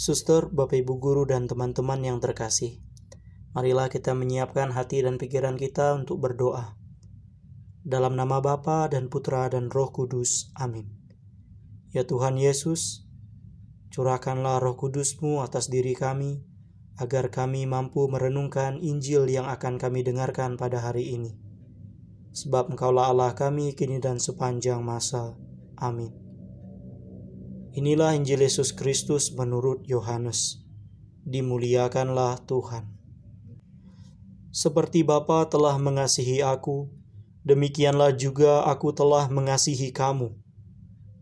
[0.00, 2.80] Suster, Bapak Ibu Guru, dan teman-teman yang terkasih,
[3.52, 6.72] marilah kita menyiapkan hati dan pikiran kita untuk berdoa.
[7.84, 10.56] Dalam nama Bapa dan Putra dan Roh Kudus.
[10.56, 10.88] Amin.
[11.92, 13.04] Ya Tuhan Yesus,
[13.92, 16.48] curahkanlah roh kudusmu atas diri kami,
[16.96, 21.36] agar kami mampu merenungkan Injil yang akan kami dengarkan pada hari ini.
[22.32, 25.36] Sebab engkaulah Allah kami kini dan sepanjang masa.
[25.76, 26.29] Amin.
[27.70, 30.58] Inilah Injil Yesus Kristus menurut Yohanes.
[31.22, 32.82] Dimuliakanlah Tuhan.
[34.50, 36.90] Seperti Bapa telah mengasihi aku,
[37.46, 40.34] demikianlah juga aku telah mengasihi kamu.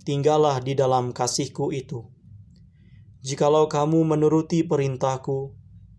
[0.08, 2.08] Tinggallah di dalam kasihku itu.
[3.20, 5.52] Jikalau kamu menuruti perintahku,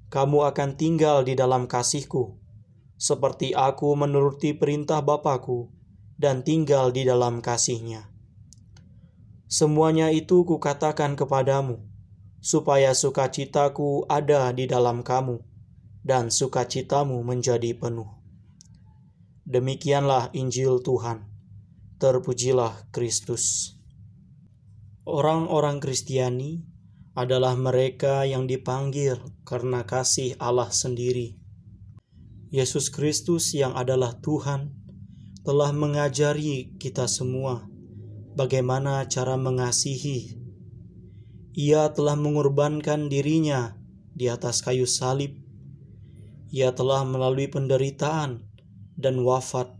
[0.09, 2.41] kamu akan tinggal di dalam kasihku,
[2.97, 5.69] seperti aku menuruti perintah Bapakku
[6.17, 8.09] dan tinggal di dalam kasihnya.
[9.49, 11.81] Semuanya itu kukatakan kepadamu,
[12.38, 15.41] supaya sukacitaku ada di dalam kamu,
[16.06, 18.06] dan sukacitamu menjadi penuh.
[19.50, 21.25] Demikianlah Injil Tuhan.
[21.97, 23.73] Terpujilah Kristus.
[25.09, 26.61] Orang-orang Kristiani
[27.17, 29.17] adalah mereka yang dipanggil
[29.50, 31.41] karena kasih Allah sendiri.
[32.53, 34.78] Yesus Kristus yang adalah Tuhan
[35.41, 37.66] telah mengajari kita semua
[38.39, 40.39] bagaimana cara mengasihi.
[41.59, 43.75] Ia telah mengorbankan dirinya
[44.15, 45.35] di atas kayu salib.
[46.47, 48.47] Ia telah melalui penderitaan
[48.95, 49.75] dan wafat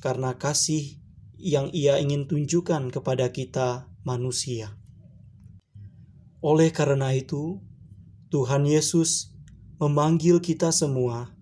[0.00, 0.96] karena kasih
[1.36, 4.80] yang ia ingin tunjukkan kepada kita manusia.
[6.40, 7.60] Oleh karena itu,
[8.32, 9.36] Tuhan Yesus
[9.76, 11.36] memanggil kita semua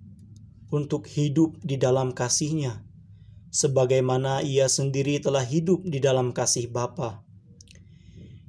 [0.74, 2.82] untuk hidup di dalam kasihnya
[3.52, 7.20] sebagaimana ia sendiri telah hidup di dalam kasih Bapa.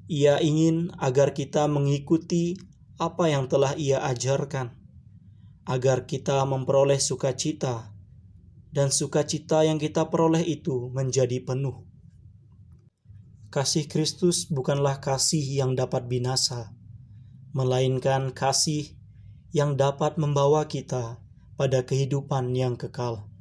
[0.08, 2.56] Ia ingin agar kita mengikuti
[2.96, 4.72] apa yang telah ia ajarkan,
[5.68, 7.92] agar kita memperoleh sukacita,
[8.72, 11.84] dan sukacita yang kita peroleh itu menjadi penuh.
[13.52, 16.74] Kasih Kristus bukanlah kasih yang dapat binasa,
[17.54, 18.96] melainkan kasih
[19.54, 21.22] yang dapat membawa kita
[21.54, 23.33] pada kehidupan yang kekal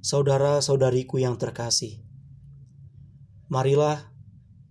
[0.00, 2.02] saudara-saudariku yang terkasih.
[3.48, 4.12] Marilah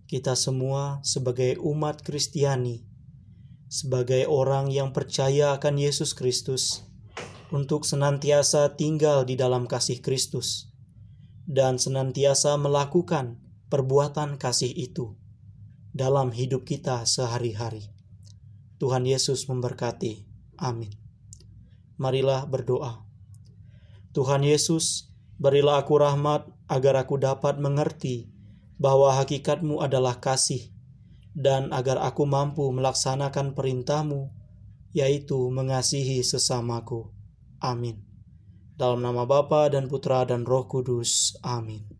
[0.08, 2.86] kita semua sebagai umat Kristiani,
[3.68, 6.88] sebagai orang yang percaya akan Yesus Kristus,
[7.48, 10.68] untuk senantiasa tinggal di dalam kasih Kristus
[11.48, 13.40] dan senantiasa melakukan
[13.72, 15.16] perbuatan kasih itu
[15.96, 17.88] dalam hidup kita sehari-hari.
[18.76, 20.28] Tuhan Yesus memberkati.
[20.60, 20.92] Amin.
[21.98, 23.02] Marilah berdoa.
[24.14, 28.26] Tuhan Yesus, Berilah aku rahmat agar aku dapat mengerti
[28.78, 30.74] bahwa hakikatmu adalah kasih
[31.34, 34.34] dan agar aku mampu melaksanakan perintahmu
[34.90, 37.14] yaitu mengasihi sesamaku.
[37.62, 38.02] Amin.
[38.78, 41.34] Dalam nama Bapa dan Putra dan Roh Kudus.
[41.42, 41.97] Amin.